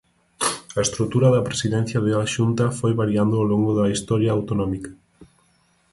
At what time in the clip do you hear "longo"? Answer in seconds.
3.51-3.71